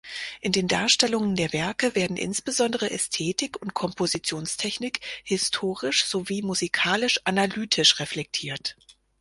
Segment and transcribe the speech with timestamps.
[0.39, 8.75] In den Darstellungen der Werke werden insbesondere Ästhetik und Kompositionstechnik historisch sowie musikalisch-analytisch reflektiert.